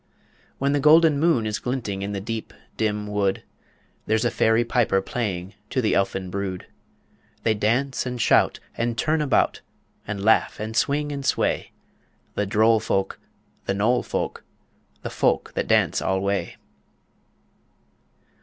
When 0.57 0.71
the 0.73 0.79
golden 0.79 1.19
moon 1.19 1.45
is 1.45 1.59
glinting 1.59 2.01
In 2.01 2.11
the 2.11 2.19
deep, 2.19 2.55
dim 2.75 3.05
wood, 3.05 3.43
There's 4.07 4.25
a 4.25 4.31
fairy 4.31 4.65
piper 4.65 4.99
playing 4.99 5.53
To 5.69 5.79
the 5.79 5.93
elfin 5.93 6.31
brood; 6.31 6.65
They 7.43 7.53
dance 7.53 8.07
and 8.07 8.19
shout 8.19 8.59
and 8.75 8.97
turn 8.97 9.21
about, 9.21 9.61
And 10.07 10.25
laugh 10.25 10.59
and 10.59 10.75
swing 10.75 11.11
and 11.11 11.23
sway 11.23 11.69
The 12.33 12.47
droll 12.47 12.79
folk, 12.79 13.19
the 13.65 13.75
knoll 13.75 14.01
folk, 14.01 14.43
the 15.03 15.11
folk 15.11 15.53
that 15.53 15.67
dance 15.67 16.01
alway. 16.01 16.57